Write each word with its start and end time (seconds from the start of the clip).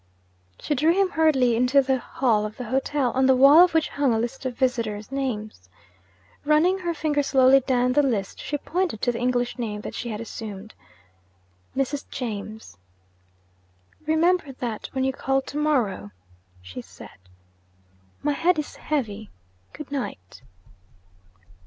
She 0.59 0.73
drew 0.73 0.93
him 0.93 1.09
hurriedly 1.09 1.55
into 1.55 1.79
the 1.79 1.99
hall 1.99 2.43
of 2.43 2.57
the 2.57 2.63
hotel, 2.63 3.11
on 3.11 3.27
the 3.27 3.35
wall 3.35 3.63
of 3.63 3.75
which 3.75 3.87
hung 3.89 4.15
a 4.15 4.17
list 4.17 4.47
of 4.47 4.57
visitors' 4.57 5.11
names. 5.11 5.69
Running 6.43 6.79
her 6.79 6.95
finger 6.95 7.21
slowly 7.21 7.59
down 7.59 7.93
the 7.93 8.01
list, 8.01 8.39
she 8.39 8.57
pointed 8.57 8.99
to 9.03 9.11
the 9.11 9.19
English 9.19 9.59
name 9.59 9.81
that 9.81 9.93
she 9.93 10.09
had 10.09 10.19
assumed: 10.19 10.73
'Mrs. 11.77 12.09
James.' 12.09 12.77
'Remember 14.07 14.53
that 14.53 14.89
when 14.93 15.03
you 15.03 15.13
call 15.13 15.39
to 15.43 15.57
morrow,' 15.59 16.09
she 16.63 16.81
said. 16.81 17.19
'My 18.23 18.31
head 18.33 18.57
is 18.57 18.77
heavy. 18.77 19.29
Good 19.71 19.91
night.' 19.91 20.41